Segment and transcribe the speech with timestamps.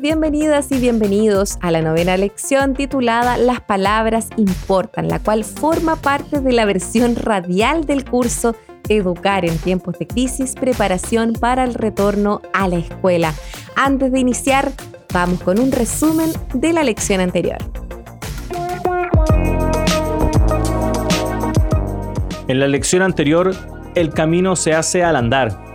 [0.00, 6.40] Bienvenidas y bienvenidos a la novena lección titulada Las palabras importan, la cual forma parte
[6.40, 8.54] de la versión radial del curso
[8.88, 13.34] Educar en tiempos de crisis, preparación para el retorno a la escuela.
[13.74, 14.70] Antes de iniciar,
[15.12, 17.58] vamos con un resumen de la lección anterior.
[22.46, 23.56] En la lección anterior,
[23.96, 25.73] el camino se hace al andar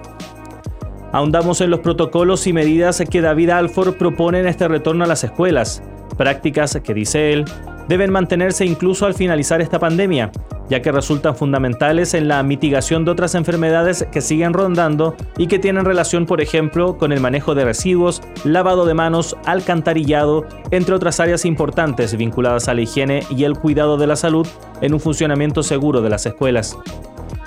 [1.12, 5.24] Ahondamos en los protocolos y medidas que David Alford propone en este retorno a las
[5.24, 5.82] escuelas,
[6.18, 7.46] prácticas que, dice él,
[7.88, 10.32] deben mantenerse incluso al finalizar esta pandemia,
[10.70, 15.57] ya que resultan fundamentales en la mitigación de otras enfermedades que siguen rondando y que
[15.57, 21.20] tienen relación, por ejemplo, con el manejo de residuos, lavado de manos, alcantarillado, entre otras
[21.20, 24.48] áreas importantes vinculadas a la higiene y el cuidado de la salud
[24.82, 26.77] en un funcionamiento seguro de las escuelas.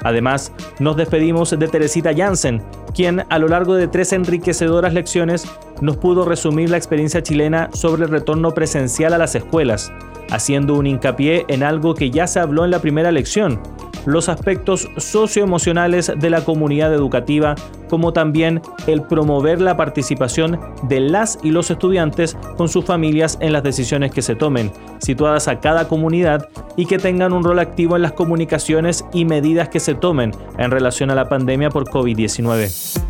[0.04, 2.62] Además, nos despedimos de Teresita Jansen,
[2.94, 5.46] quien a lo largo de tres enriquecedoras lecciones
[5.80, 9.92] nos pudo resumir la experiencia chilena sobre el retorno presencial a las escuelas,
[10.30, 13.60] haciendo un hincapié en algo que ya se habló en la primera lección,
[14.06, 17.54] los aspectos socioemocionales de la comunidad educativa,
[17.88, 23.52] como también el promover la participación de las y los estudiantes con sus familias en
[23.52, 27.96] las decisiones que se tomen, situadas a cada comunidad y que tengan un rol activo
[27.96, 33.00] en las comunicaciones y medidas que se tomen en relación a la pandemia por COVID-19.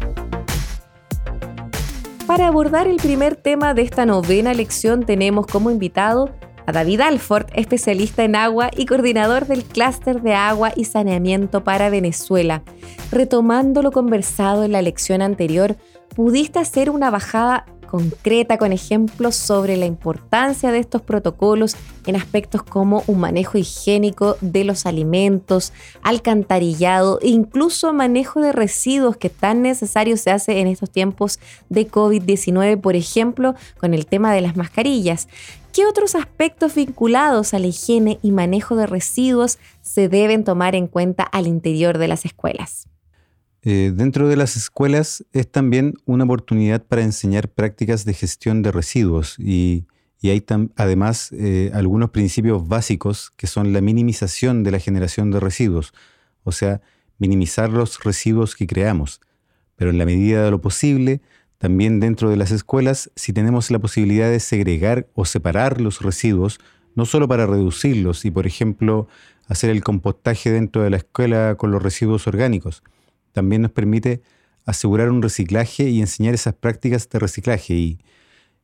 [2.26, 6.30] Para abordar el primer tema de esta novena lección tenemos como invitado
[6.66, 11.90] a David Alford, especialista en agua y coordinador del clúster de agua y saneamiento para
[11.90, 12.62] Venezuela.
[13.10, 15.76] Retomando lo conversado en la lección anterior,
[16.14, 22.62] pudiste hacer una bajada concreta con ejemplos sobre la importancia de estos protocolos en aspectos
[22.62, 29.60] como un manejo higiénico de los alimentos, alcantarillado e incluso manejo de residuos que tan
[29.60, 34.56] necesario se hace en estos tiempos de COVID-19, por ejemplo, con el tema de las
[34.56, 35.28] mascarillas.
[35.72, 40.86] ¿Qué otros aspectos vinculados a la higiene y manejo de residuos se deben tomar en
[40.86, 42.88] cuenta al interior de las escuelas?
[43.62, 48.70] Eh, dentro de las escuelas es también una oportunidad para enseñar prácticas de gestión de
[48.70, 49.86] residuos y,
[50.22, 50.44] hay
[50.76, 55.94] además eh, algunos principios básicos que son la minimización de la generación de residuos,
[56.44, 56.80] o sea,
[57.18, 59.20] minimizar los residuos que creamos,
[59.74, 61.22] pero en la medida de lo posible
[61.62, 66.58] también dentro de las escuelas, si tenemos la posibilidad de segregar o separar los residuos,
[66.96, 69.06] no solo para reducirlos y, por ejemplo,
[69.46, 72.82] hacer el compostaje dentro de la escuela con los residuos orgánicos,
[73.30, 74.22] también nos permite
[74.66, 78.00] asegurar un reciclaje y enseñar esas prácticas de reciclaje y,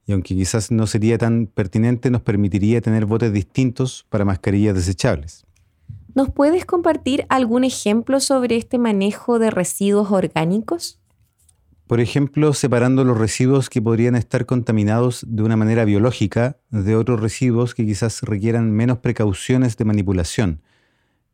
[0.04, 5.46] y aunque quizás no sería tan pertinente, nos permitiría tener botes distintos para mascarillas desechables.
[6.16, 10.98] ¿Nos puedes compartir algún ejemplo sobre este manejo de residuos orgánicos?
[11.88, 17.18] Por ejemplo, separando los residuos que podrían estar contaminados de una manera biológica de otros
[17.18, 20.60] residuos que quizás requieran menos precauciones de manipulación.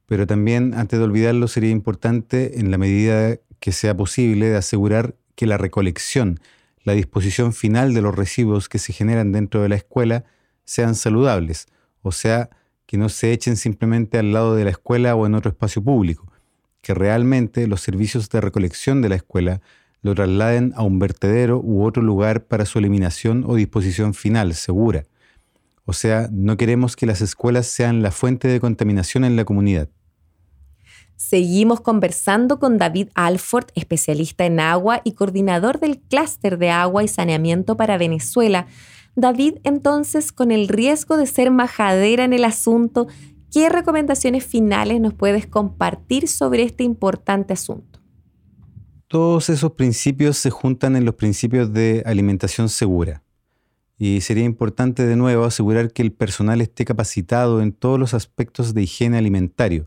[0.07, 5.49] Pero también, antes de olvidarlo, sería importante, en la medida que sea posible, asegurar que
[5.49, 6.39] la recolección,
[6.85, 10.25] la disposición final de los residuos que se generan dentro de la escuela
[10.65, 11.67] sean saludables,
[12.03, 12.49] o sea,
[12.87, 16.33] que no se echen simplemente al lado de la escuela o en otro espacio público,
[16.81, 19.61] que realmente los servicios de recolección de la escuela
[20.05, 25.05] lo trasladen a un vertedero u otro lugar para su eliminación o disposición final, segura.
[25.87, 29.89] O sea, no queremos que las escuelas sean la fuente de contaminación en la comunidad.
[31.17, 37.09] Seguimos conversando con David Alford, especialista en agua y coordinador del clúster de agua y
[37.09, 38.67] saneamiento para Venezuela.
[39.17, 43.07] David, entonces, con el riesgo de ser majadera en el asunto,
[43.51, 48.04] ¿qué recomendaciones finales nos puedes compartir sobre este importante asunto?
[49.15, 53.23] Todos esos principios se juntan en los principios de alimentación segura.
[53.97, 58.75] Y sería importante de nuevo asegurar que el personal esté capacitado en todos los aspectos
[58.75, 59.85] de higiene alimentario,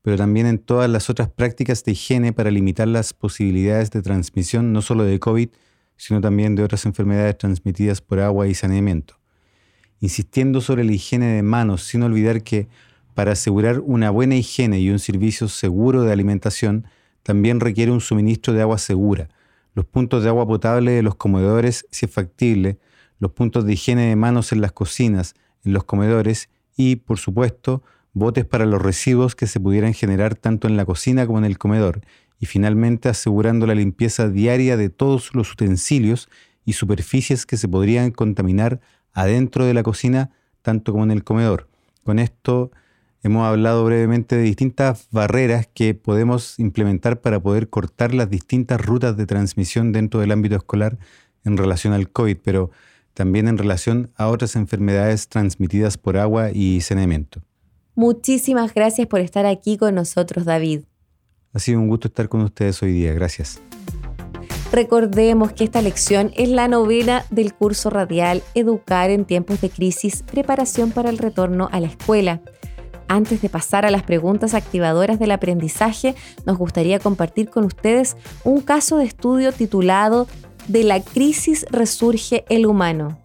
[0.00, 4.72] pero también en todas las otras prácticas de higiene para limitar las posibilidades de transmisión
[4.72, 5.48] no solo de COVID,
[5.96, 9.18] sino también de otras enfermedades transmitidas por agua y saneamiento.
[9.98, 12.68] Insistiendo sobre la higiene de manos, sin olvidar que
[13.14, 16.86] para asegurar una buena higiene y un servicio seguro de alimentación,
[17.28, 19.28] también requiere un suministro de agua segura,
[19.74, 22.78] los puntos de agua potable de los comedores si es factible,
[23.18, 27.82] los puntos de higiene de manos en las cocinas, en los comedores y, por supuesto,
[28.14, 31.58] botes para los residuos que se pudieran generar tanto en la cocina como en el
[31.58, 32.00] comedor,
[32.40, 36.30] y finalmente asegurando la limpieza diaria de todos los utensilios
[36.64, 38.80] y superficies que se podrían contaminar
[39.12, 40.30] adentro de la cocina
[40.62, 41.68] tanto como en el comedor.
[42.04, 42.70] Con esto
[43.28, 49.16] hemos hablado brevemente de distintas barreras que podemos implementar para poder cortar las distintas rutas
[49.16, 50.98] de transmisión dentro del ámbito escolar
[51.44, 52.70] en relación al COVID, pero
[53.12, 57.42] también en relación a otras enfermedades transmitidas por agua y saneamiento.
[57.94, 60.82] Muchísimas gracias por estar aquí con nosotros, David.
[61.52, 63.12] Ha sido un gusto estar con ustedes hoy día.
[63.12, 63.60] Gracias.
[64.72, 70.22] Recordemos que esta lección es la novena del curso radial Educar en tiempos de crisis,
[70.22, 72.40] preparación para el retorno a la escuela.
[73.08, 76.14] Antes de pasar a las preguntas activadoras del aprendizaje,
[76.44, 80.28] nos gustaría compartir con ustedes un caso de estudio titulado
[80.68, 83.18] De la crisis resurge el humano.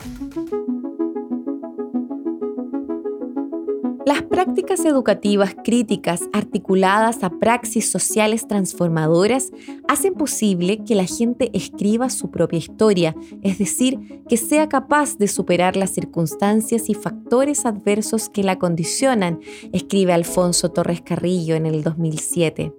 [4.06, 9.52] Las prácticas educativas críticas articuladas a praxis sociales transformadoras
[9.88, 15.30] hacen posible que la gente escriba su propia historia, es decir, que sea capaz de
[15.30, 19.40] superar las circunstancias y factores adversos que la condicionan,
[19.72, 22.74] escribe Alfonso Torres Carrillo en el 2007.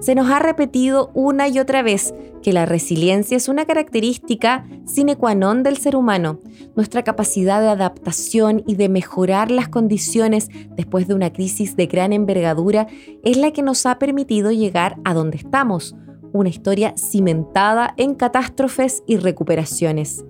[0.00, 2.12] Se nos ha repetido una y otra vez
[2.44, 6.40] que la resiliencia es una característica sine qua non del ser humano.
[6.76, 12.12] Nuestra capacidad de adaptación y de mejorar las condiciones después de una crisis de gran
[12.12, 12.86] envergadura
[13.22, 15.94] es la que nos ha permitido llegar a donde estamos,
[16.32, 20.24] una historia cimentada en catástrofes y recuperaciones.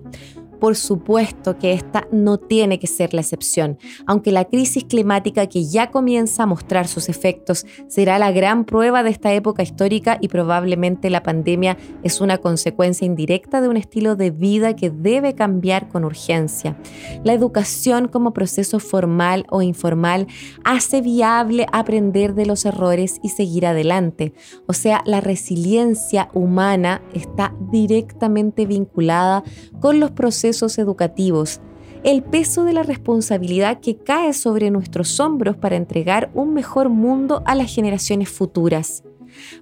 [0.59, 5.65] Por supuesto que esta no tiene que ser la excepción, aunque la crisis climática que
[5.65, 10.27] ya comienza a mostrar sus efectos será la gran prueba de esta época histórica y
[10.27, 15.89] probablemente la pandemia es una consecuencia indirecta de un estilo de vida que debe cambiar
[15.89, 16.77] con urgencia.
[17.23, 20.27] La educación como proceso formal o informal
[20.63, 24.33] hace viable aprender de los errores y seguir adelante.
[24.67, 29.43] O sea, la resiliencia humana está directamente vinculada
[29.79, 30.44] con los procesos
[30.77, 31.61] educativos,
[32.03, 37.41] el peso de la responsabilidad que cae sobre nuestros hombros para entregar un mejor mundo
[37.45, 39.03] a las generaciones futuras.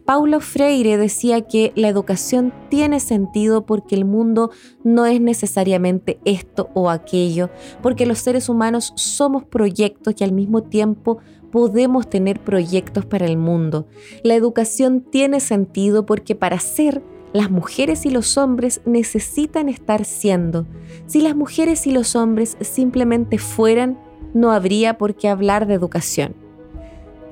[0.06, 4.52] Paulo Freire decía que la educación tiene sentido porque el mundo
[4.84, 7.50] no es necesariamente esto o aquello,
[7.82, 11.20] porque los seres humanos somos proyectos y al mismo tiempo
[11.52, 13.88] podemos tener proyectos para el mundo.
[14.24, 17.02] La educación tiene sentido porque para ser
[17.34, 20.66] las mujeres y los hombres necesitan estar siendo.
[21.08, 24.00] Si las mujeres y los hombres simplemente fueran,
[24.34, 26.36] no habría por qué hablar de educación.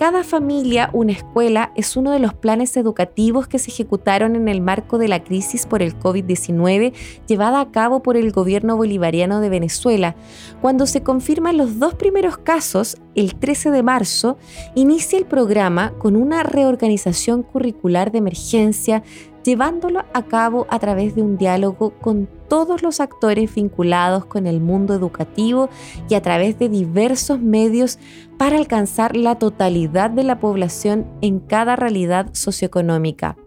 [0.01, 4.59] Cada familia, una escuela, es uno de los planes educativos que se ejecutaron en el
[4.59, 6.93] marco de la crisis por el COVID-19
[7.27, 10.15] llevada a cabo por el gobierno bolivariano de Venezuela.
[10.59, 14.39] Cuando se confirman los dos primeros casos, el 13 de marzo,
[14.73, 19.03] inicia el programa con una reorganización curricular de emergencia,
[19.43, 24.59] llevándolo a cabo a través de un diálogo con todos los actores vinculados con el
[24.59, 25.69] mundo educativo
[26.09, 27.97] y a través de diversos medios
[28.37, 33.37] para alcanzar la totalidad de la población en cada realidad socioeconómica.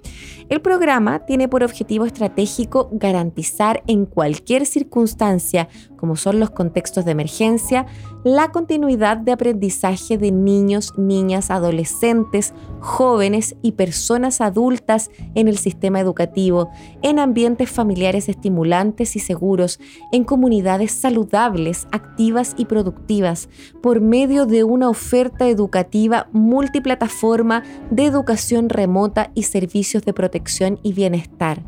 [0.48, 7.12] El programa tiene por objetivo estratégico garantizar en cualquier circunstancia, como son los contextos de
[7.12, 7.86] emergencia,
[8.24, 15.98] la continuidad de aprendizaje de niños, niñas, adolescentes, jóvenes y personas adultas en el sistema
[15.98, 16.70] educativo,
[17.02, 19.80] en ambientes familiares estimulantes y seguros,
[20.12, 23.48] en comunidades saludables, activas y productivas,
[23.82, 30.92] por medio de una oferta educativa multiplataforma de educación remota y servicios de protección y
[30.92, 31.62] bienestar.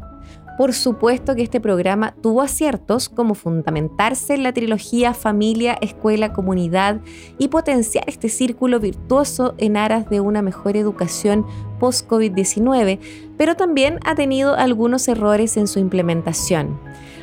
[0.57, 7.01] Por supuesto que este programa tuvo aciertos como fundamentarse en la trilogía familia, escuela, comunidad
[7.37, 11.45] y potenciar este círculo virtuoso en aras de una mejor educación
[11.79, 12.99] post-COVID-19,
[13.37, 16.81] pero también ha tenido algunos errores en su implementación.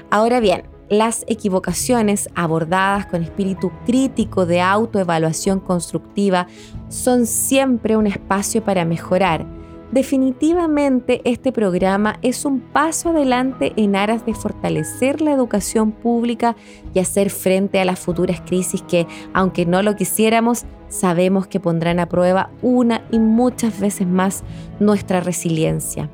[0.09, 6.47] Ahora bien, las equivocaciones abordadas con espíritu crítico de autoevaluación constructiva
[6.89, 9.45] son siempre un espacio para mejorar
[9.93, 16.55] Definitivamente este programa es un paso adelante en aras de fortalecer la educación pública
[16.95, 19.05] y hacer frente a las futuras crisis que,
[19.35, 24.43] aunque no lo quisiéramos, sabemos que pondrán a prueba una y muchas veces más
[24.79, 26.09] nuestra resiliencia.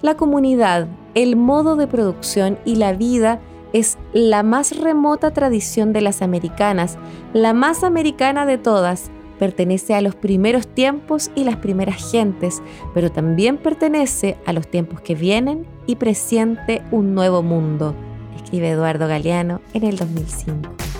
[0.00, 3.40] La comunidad, el modo de producción y la vida
[3.72, 6.96] es la más remota tradición de las americanas,
[7.32, 12.62] la más americana de todas, pertenece a los primeros tiempos y las primeras gentes,
[12.94, 17.94] pero también pertenece a los tiempos que vienen y presiente un nuevo mundo,
[18.36, 20.97] escribe Eduardo Galeano en el 2005.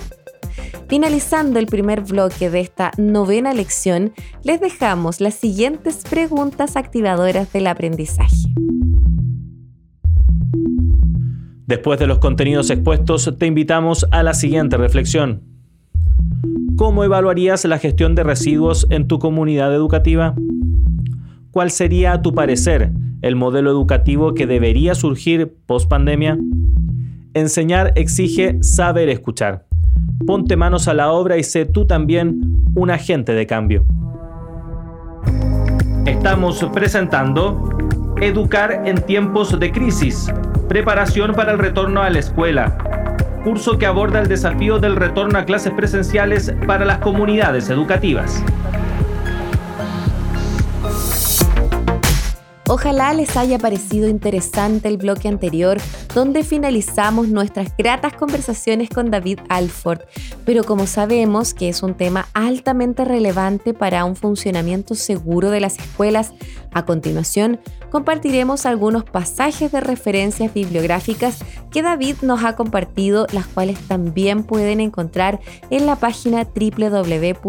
[0.87, 7.67] Finalizando el primer bloque de esta novena lección, les dejamos las siguientes preguntas activadoras del
[7.67, 8.35] aprendizaje.
[11.69, 15.43] Después de los contenidos expuestos, te invitamos a la siguiente reflexión.
[16.75, 20.33] ¿Cómo evaluarías la gestión de residuos en tu comunidad educativa?
[21.51, 26.39] ¿Cuál sería, a tu parecer, el modelo educativo que debería surgir post pandemia?
[27.35, 29.68] Enseñar exige saber escuchar.
[30.25, 33.85] Ponte manos a la obra y sé tú también un agente de cambio.
[36.05, 37.77] Estamos presentando
[38.21, 40.29] Educar en tiempos de crisis
[40.67, 42.77] Preparación para el retorno a la escuela.
[43.43, 48.43] Curso que aborda el desafío del retorno a clases presenciales para las comunidades educativas.
[52.71, 55.79] Ojalá les haya parecido interesante el bloque anterior,
[56.13, 60.01] donde finalizamos nuestras gratas conversaciones con David Alford,
[60.45, 65.79] pero como sabemos que es un tema altamente relevante para un funcionamiento seguro de las
[65.79, 66.31] escuelas,
[66.71, 67.59] a continuación
[67.89, 71.39] compartiremos algunos pasajes de referencias bibliográficas
[71.71, 77.47] que David nos ha compartido, las cuales también pueden encontrar en la página www.uar.cl,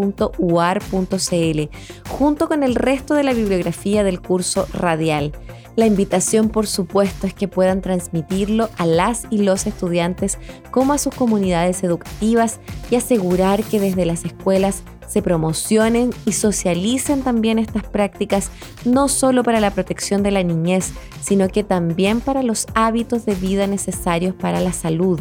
[2.09, 5.31] junto con el resto de la bibliografía del curso radial.
[5.75, 10.37] La invitación, por supuesto, es que puedan transmitirlo a las y los estudiantes
[10.69, 12.59] como a sus comunidades educativas
[12.89, 18.49] y asegurar que desde las escuelas se promocionen y socialicen también estas prácticas,
[18.85, 23.35] no solo para la protección de la niñez, sino que también para los hábitos de
[23.35, 25.19] vida necesarios para la salud.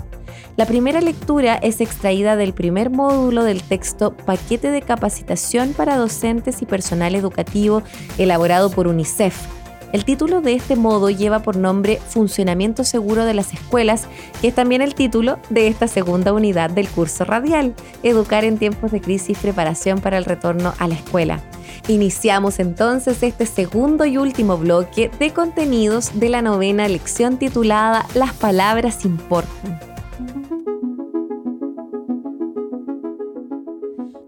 [0.56, 6.62] La primera lectura es extraída del primer módulo del texto Paquete de capacitación para docentes
[6.62, 7.82] y personal educativo
[8.16, 9.59] elaborado por UNICEF
[9.92, 14.06] el título de este modo lleva por nombre Funcionamiento Seguro de las Escuelas,
[14.40, 18.92] que es también el título de esta segunda unidad del curso radial, Educar en tiempos
[18.92, 21.40] de crisis, preparación para el retorno a la escuela.
[21.88, 28.32] Iniciamos entonces este segundo y último bloque de contenidos de la novena lección titulada Las
[28.34, 29.89] palabras importan.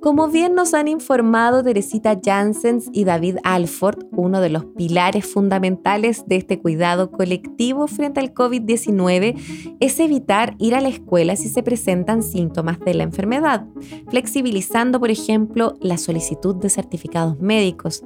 [0.02, 6.24] Como bien nos han informado Teresita Janssens y David Alford, uno de los pilares fundamentales
[6.26, 11.62] de este cuidado colectivo frente al COVID-19 es evitar ir a la escuela si se
[11.62, 13.64] presentan síntomas de la enfermedad,
[14.10, 18.02] flexibilizando, por ejemplo, la solicitud de certificados médicos.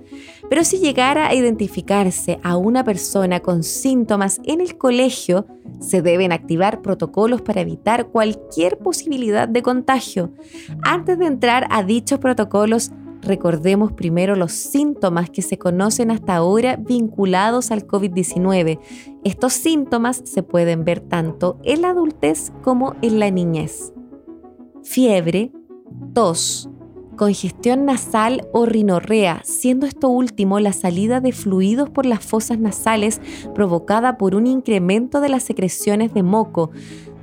[0.51, 5.47] Pero si llegara a identificarse a una persona con síntomas en el colegio,
[5.81, 10.33] se deben activar protocolos para evitar cualquier posibilidad de contagio.
[10.83, 12.91] Antes de entrar a dichos protocolos,
[13.23, 18.79] recordemos primero los síntomas que se conocen hasta ahora vinculados al COVID-19.
[19.25, 23.93] Estos síntomas se pueden ver tanto en la adultez como en la niñez.
[24.83, 25.53] Fiebre,
[26.13, 26.69] tos,
[27.17, 33.21] congestión nasal o rinorrea, siendo esto último la salida de fluidos por las fosas nasales
[33.55, 36.71] provocada por un incremento de las secreciones de moco,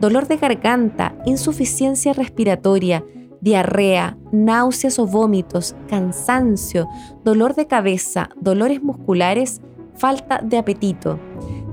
[0.02, 3.06] dolor de garganta, insuficiencia respiratoria,
[3.44, 6.88] diarrea, náuseas o vómitos, cansancio,
[7.26, 9.62] dolor de cabeza, dolores musculares,
[9.96, 11.20] falta de apetito.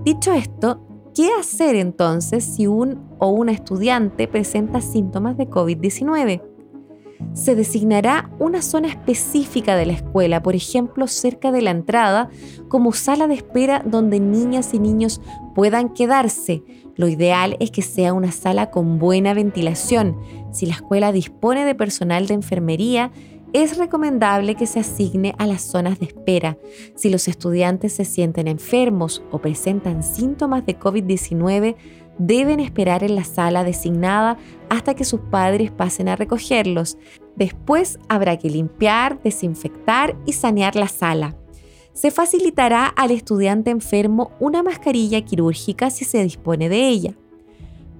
[0.04, 0.84] Dicho esto,
[1.14, 6.42] ¿qué hacer entonces si un o una estudiante presenta síntomas de COVID-19?
[7.32, 12.28] Se designará una zona específica de la escuela, por ejemplo, cerca de la entrada,
[12.68, 15.20] como sala de espera donde niñas y niños
[15.54, 16.62] puedan quedarse.
[16.96, 20.16] Lo ideal es que sea una sala con buena ventilación.
[20.52, 23.10] Si la escuela dispone de personal de enfermería,
[23.52, 26.56] es recomendable que se asigne a las zonas de espera.
[26.94, 31.74] Si los estudiantes se sienten enfermos o presentan síntomas de COVID-19,
[32.20, 34.36] deben esperar en la sala designada
[34.68, 36.98] hasta que sus padres pasen a recogerlos.
[37.34, 41.34] Después habrá que limpiar, desinfectar y sanear la sala.
[41.94, 47.14] Se facilitará al estudiante enfermo una mascarilla quirúrgica si se dispone de ella.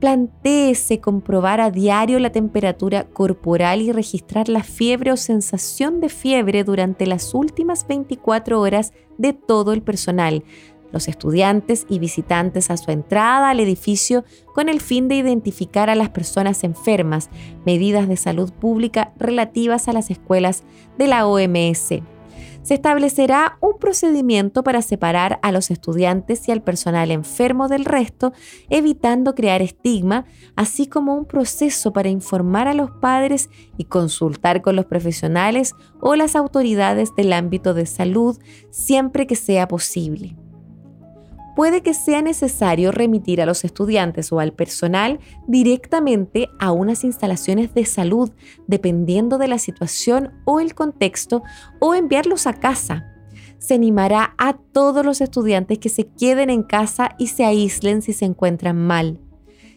[0.00, 6.62] Plantéese comprobar a diario la temperatura corporal y registrar la fiebre o sensación de fiebre
[6.62, 10.44] durante las últimas 24 horas de todo el personal,
[10.92, 15.94] los estudiantes y visitantes a su entrada al edificio con el fin de identificar a
[15.94, 17.30] las personas enfermas,
[17.64, 20.64] medidas de salud pública relativas a las escuelas
[20.99, 22.02] de la OMS.
[22.62, 28.35] se establecerá un procedimiento para separar a los estudiantes y al personal enfermo del resto,
[28.68, 34.76] evitando crear estigma, así como un proceso para informar a los padres y consultar con
[34.76, 38.38] los profesionales o las autoridades del ámbito de salud
[38.70, 40.37] siempre que sea posible
[41.60, 47.74] puede que sea necesario remitir a los estudiantes o al personal directamente a unas instalaciones
[47.74, 48.30] de salud,
[48.66, 51.42] dependiendo de la situación o el contexto,
[51.78, 53.12] o enviarlos a casa.
[53.58, 58.14] Se animará a todos los estudiantes que se queden en casa y se aíslen si
[58.14, 59.20] se encuentran mal.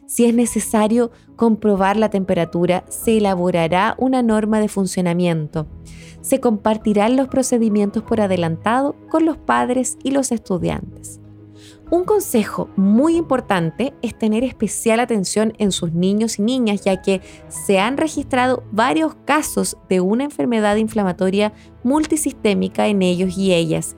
[0.07, 5.67] Si es necesario comprobar la temperatura, se elaborará una norma de funcionamiento.
[6.21, 11.19] Se compartirán los procedimientos por adelantado con los padres y los estudiantes.
[11.93, 17.21] Un consejo muy importante es tener especial atención en sus niños y niñas, ya que
[17.49, 23.95] se han registrado varios casos de una enfermedad inflamatoria multisistémica en ellos y ellas.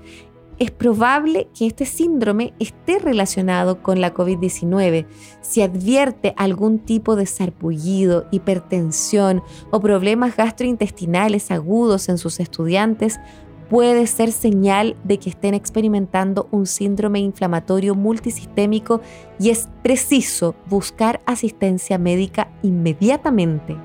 [0.59, 5.05] Es probable que este síndrome esté relacionado con la COVID-19.
[5.39, 13.21] Si advierte algún tipo de sarpullido, hipertensión o problemas gastrointestinales agudos en sus estudiantes,
[13.69, 19.01] puede ser señal de que estén experimentando un síndrome inflamatorio multisistémico
[19.39, 23.75] y es preciso buscar asistencia médica inmediatamente.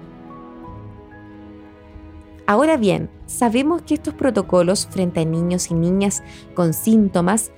[2.46, 6.22] Ahora bien, sabemos que estos protocolos frente a niños y niñas
[6.54, 7.52] con síntomas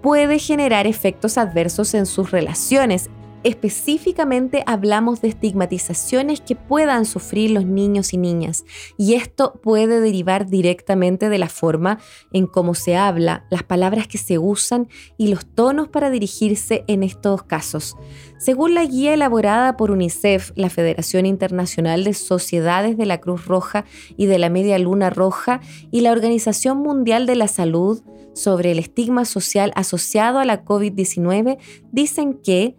[0.00, 3.10] puede generar efectos adversos en sus relaciones
[3.44, 8.64] Específicamente hablamos de estigmatizaciones que puedan sufrir los niños y niñas
[8.96, 12.00] y esto puede derivar directamente de la forma
[12.32, 17.04] en cómo se habla, las palabras que se usan y los tonos para dirigirse en
[17.04, 17.96] estos casos.
[18.38, 23.84] Según la guía elaborada por UNICEF, la Federación Internacional de Sociedades de la Cruz Roja
[24.16, 25.60] y de la Media Luna Roja
[25.92, 28.02] y la Organización Mundial de la Salud
[28.34, 31.58] sobre el estigma social asociado a la COVID-19,
[31.92, 32.76] dicen que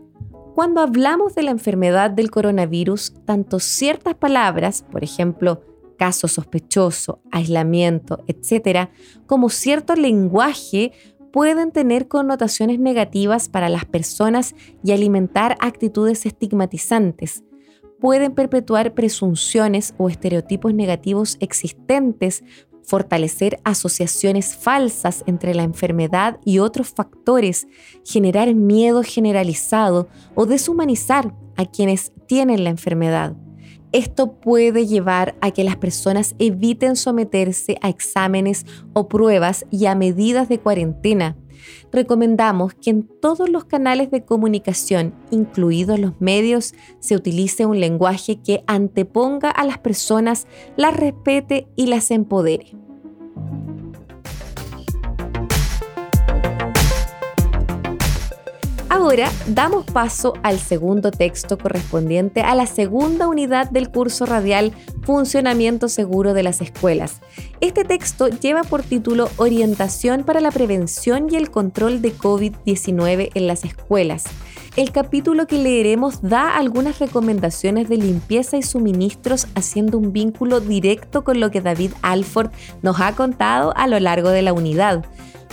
[0.55, 5.63] cuando hablamos de la enfermedad del coronavirus, tanto ciertas palabras, por ejemplo,
[5.97, 8.89] caso sospechoso, aislamiento, etc.,
[9.27, 10.93] como cierto lenguaje
[11.31, 17.43] pueden tener connotaciones negativas para las personas y alimentar actitudes estigmatizantes.
[17.99, 22.43] Pueden perpetuar presunciones o estereotipos negativos existentes
[22.89, 27.67] fortalecer asociaciones falsas entre la enfermedad y otros factores,
[28.03, 33.35] generar miedo generalizado o deshumanizar a quienes tienen la enfermedad.
[33.91, 39.95] Esto puede llevar a que las personas eviten someterse a exámenes o pruebas y a
[39.95, 41.35] medidas de cuarentena.
[41.91, 48.41] Recomendamos que en todos los canales de comunicación, incluidos los medios, se utilice un lenguaje
[48.41, 50.47] que anteponga a las personas,
[50.77, 52.88] las respete y las empodere.
[58.99, 65.87] Ahora damos paso al segundo texto correspondiente a la segunda unidad del curso radial Funcionamiento
[65.87, 67.21] Seguro de las Escuelas.
[67.61, 73.47] Este texto lleva por título Orientación para la Prevención y el Control de COVID-19 en
[73.47, 74.25] las Escuelas.
[74.75, 81.23] El capítulo que leeremos da algunas recomendaciones de limpieza y suministros haciendo un vínculo directo
[81.23, 85.05] con lo que David Alford nos ha contado a lo largo de la unidad.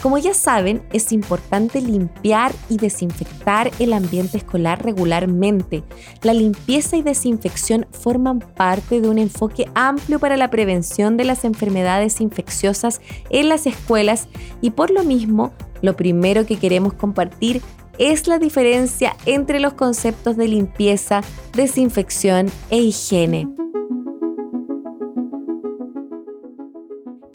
[0.03, 5.83] Como ya saben, es importante limpiar y desinfectar el ambiente escolar regularmente.
[6.23, 11.45] La limpieza y desinfección forman parte de un enfoque amplio para la prevención de las
[11.45, 14.29] enfermedades infecciosas en las escuelas
[14.61, 17.63] y por lo mismo, lo primero que queremos compartir
[17.99, 21.23] es la diferencia entre los conceptos de limpieza,
[21.55, 23.66] desinfección e higiene.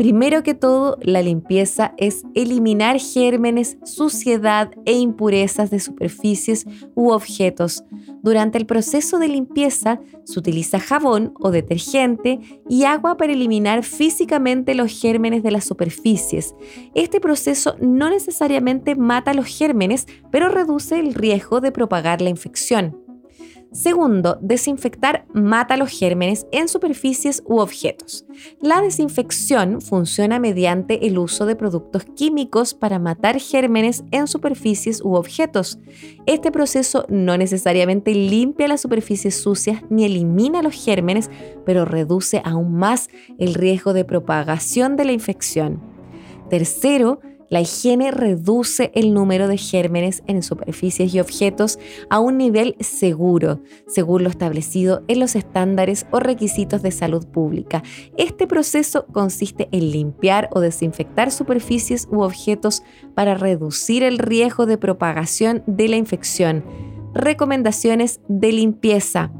[0.01, 7.83] Primero que todo, la limpieza es eliminar gérmenes, suciedad e impurezas de superficies u objetos.
[8.23, 14.73] Durante el proceso de limpieza se utiliza jabón o detergente y agua para eliminar físicamente
[14.73, 16.55] los gérmenes de las superficies.
[16.95, 22.97] Este proceso no necesariamente mata los gérmenes, pero reduce el riesgo de propagar la infección.
[23.71, 28.25] Segundo, desinfectar mata los gérmenes en superficies u objetos.
[28.59, 35.13] La desinfección funciona mediante el uso de productos químicos para matar gérmenes en superficies u
[35.13, 35.79] objetos.
[36.25, 41.29] Este proceso no necesariamente limpia las superficies sucias ni elimina los gérmenes,
[41.65, 43.07] pero reduce aún más
[43.39, 45.81] el riesgo de propagación de la infección.
[46.49, 52.77] Tercero, La higiene reduce el número de gérmenes en superficies y objetos a un nivel
[52.79, 57.83] seguro, según lo establecido en los estándares o requisitos de salud pública.
[58.15, 62.83] Este proceso consiste en limpiar o desinfectar superficies u objetos
[63.15, 66.63] para reducir el riesgo de propagación de la infección.
[67.13, 69.33] Recomendaciones de limpieza.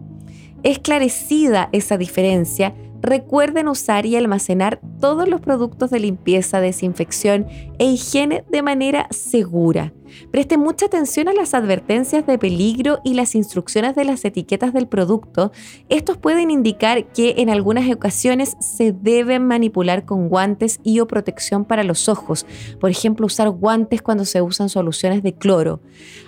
[0.64, 7.48] Esclarecida esa diferencia, Recuerden usar y almacenar todos los productos de limpieza, desinfección
[7.80, 9.92] e higiene de manera segura.
[10.32, 14.88] Presten mucha atención a las advertencias de peligro y las instrucciones de las etiquetas del
[14.88, 15.52] producto.
[15.90, 21.66] Estos pueden indicar que en algunas ocasiones se deben manipular con guantes y o protección
[21.66, 22.46] para los ojos.
[22.80, 25.82] Por ejemplo, usar guantes cuando se usan soluciones de cloro.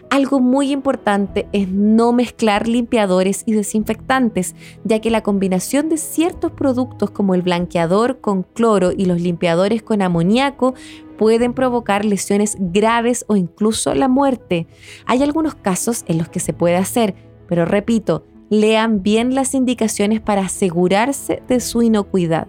[0.10, 6.52] Algo muy importante es no mezclar limpiadores y desinfectantes, ya que la combinación de ciertos
[6.52, 10.76] productos como el blanqueador con cloro y los limpiadores con amoníaco
[11.18, 14.68] pueden provocar lesiones graves o incluso la muerte.
[15.06, 17.16] Hay algunos casos en los que se puede hacer,
[17.48, 22.48] pero repito, lean bien las indicaciones para asegurarse de su inocuidad.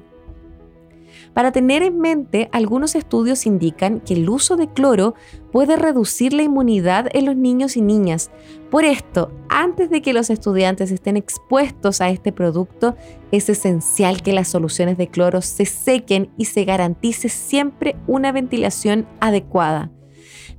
[1.34, 5.14] Para tener en mente, algunos estudios indican que el uso de cloro
[5.50, 8.30] puede reducir la inmunidad en los niños y niñas.
[8.70, 12.94] Por esto, antes de que los estudiantes estén expuestos a este producto,
[13.32, 19.08] es esencial que las soluciones de cloro se sequen y se garantice siempre una ventilación
[19.18, 19.90] adecuada.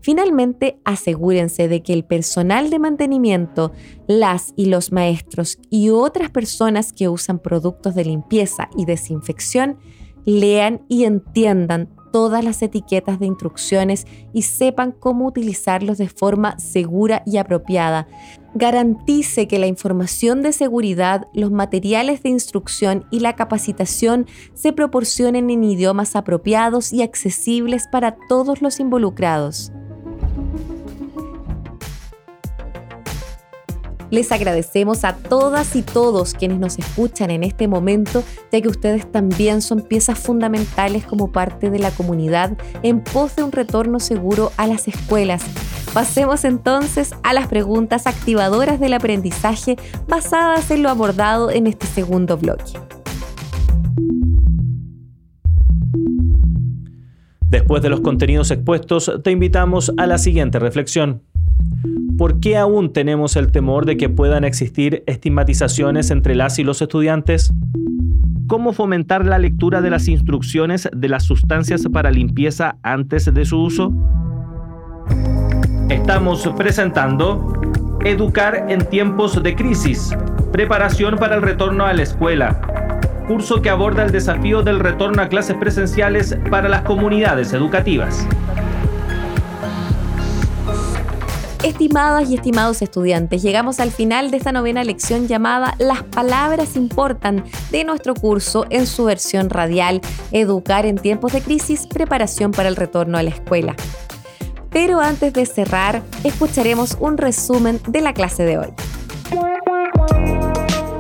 [0.02, 3.72] Finalmente, asegúrense de que el personal de mantenimiento,
[4.08, 9.78] las y los maestros y otras personas que usan productos de limpieza y desinfección
[10.26, 17.24] lean y entiendan todas las etiquetas de instrucciones y sepan cómo utilizarlos de forma segura
[17.26, 18.08] y apropiada.
[18.54, 25.50] Garantice que la información de seguridad, los materiales de instrucción y la capacitación se proporcionen
[25.50, 29.74] en idiomas apropiados y accesibles para todos los involucrados.
[34.16, 39.12] Les agradecemos a todas y todos quienes nos escuchan en este momento, ya que ustedes
[39.12, 44.54] también son piezas fundamentales como parte de la comunidad en pos de un retorno seguro
[44.56, 45.44] a las escuelas.
[45.94, 49.76] Pasemos entonces a las preguntas activadoras del aprendizaje
[50.08, 52.80] basadas en lo abordado en este segundo bloque.
[57.50, 61.22] Después de los contenidos expuestos, te invitamos a la siguiente reflexión.
[62.18, 66.82] ¿Por qué aún tenemos el temor de que puedan existir estigmatizaciones entre las y los
[66.82, 67.54] estudiantes?
[68.48, 73.60] ¿Cómo fomentar la lectura de las instrucciones de las sustancias para limpieza antes de su
[73.62, 73.94] uso?
[75.90, 77.56] Estamos presentando
[78.06, 80.16] Educar en tiempos de crisis,
[80.52, 82.62] preparación para el retorno a la escuela,
[83.28, 88.28] curso que aborda el desafío del retorno a clases presenciales para las comunidades educativas.
[91.66, 97.44] Estimadas y estimados estudiantes, llegamos al final de esta novena lección llamada Las palabras importan
[97.72, 100.00] de nuestro curso en su versión radial
[100.32, 103.76] Educar en tiempos de crisis, preparación para el retorno a la escuela.
[104.70, 108.68] Pero antes de cerrar, escucharemos un resumen de la clase de hoy.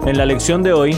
[0.07, 0.97] En la lección de hoy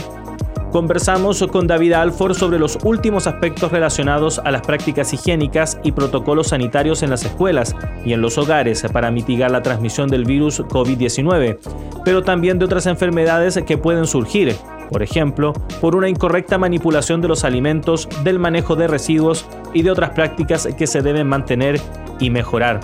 [0.72, 6.48] Conversamos con David Alford sobre los últimos aspectos relacionados a las prácticas higiénicas y protocolos
[6.48, 11.58] sanitarios en las escuelas y en los hogares para mitigar la transmisión del virus COVID-19,
[12.04, 14.56] pero también de otras enfermedades que pueden surgir,
[14.90, 19.90] por ejemplo, por una incorrecta manipulación de los alimentos, del manejo de residuos y de
[19.90, 21.80] otras prácticas que se deben mantener
[22.20, 22.80] y mejorar.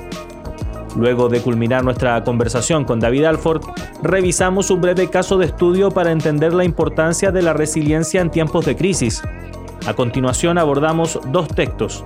[0.97, 3.63] Luego de culminar nuestra conversación con David Alford,
[4.03, 8.65] revisamos un breve caso de estudio para entender la importancia de la resiliencia en tiempos
[8.65, 9.23] de crisis.
[9.87, 12.05] A continuación abordamos dos textos.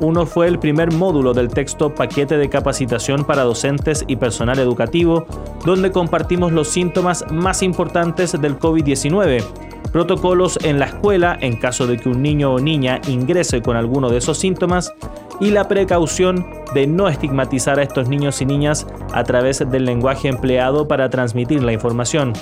[0.00, 5.26] Uno fue el primer módulo del texto Paquete de capacitación para docentes y personal educativo,
[5.64, 11.96] donde compartimos los síntomas más importantes del COVID-19 protocolos en la escuela en caso de
[11.96, 14.92] que un niño o niña ingrese con alguno de esos síntomas
[15.40, 20.28] y la precaución de no estigmatizar a estos niños y niñas a través del lenguaje
[20.28, 22.32] empleado para transmitir la información.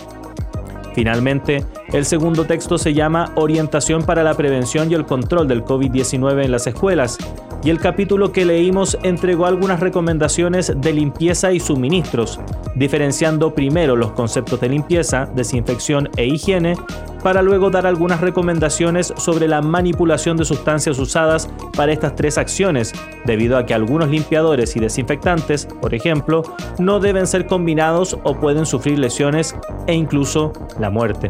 [0.94, 6.44] Finalmente, el segundo texto se llama Orientación para la prevención y el control del COVID-19
[6.44, 7.18] en las escuelas,
[7.62, 12.40] y el capítulo que leímos entregó algunas recomendaciones de limpieza y suministros,
[12.76, 16.76] diferenciando primero los conceptos de limpieza, desinfección e higiene,
[17.26, 22.92] para luego dar algunas recomendaciones sobre la manipulación de sustancias usadas para estas tres acciones,
[23.24, 26.44] debido a que algunos limpiadores y desinfectantes, por ejemplo,
[26.78, 29.56] no deben ser combinados o pueden sufrir lesiones
[29.88, 31.28] e incluso la muerte.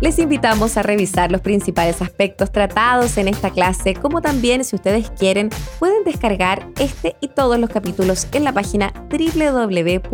[0.00, 5.08] Les invitamos a revisar los principales aspectos tratados en esta clase, como también, si ustedes
[5.10, 10.10] quieren, pueden descargar este y todos los capítulos en la página www.uar.cl.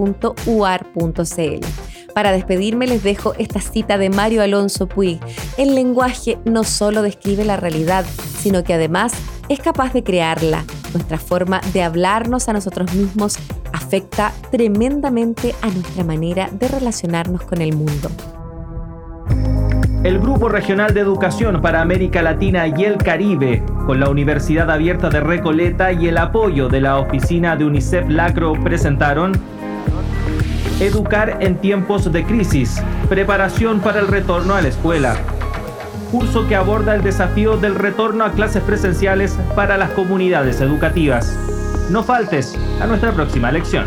[2.16, 5.20] Para despedirme les dejo esta cita de Mario Alonso Puig.
[5.58, 8.06] El lenguaje no solo describe la realidad,
[8.38, 9.12] sino que además
[9.50, 10.64] es capaz de crearla.
[10.94, 13.36] Nuestra forma de hablarnos a nosotros mismos
[13.70, 18.08] afecta tremendamente a nuestra manera de relacionarnos con el mundo.
[20.02, 25.10] El Grupo Regional de Educación para América Latina y el Caribe, con la Universidad Abierta
[25.10, 29.32] de Recoleta y el apoyo de la oficina de UNICEF Lacro, presentaron
[30.80, 35.16] Educar en tiempos de crisis, preparación para el retorno a la escuela.
[36.12, 41.34] Curso que aborda el desafío del retorno a clases presenciales para las comunidades educativas.
[41.90, 43.86] No faltes a nuestra próxima lección.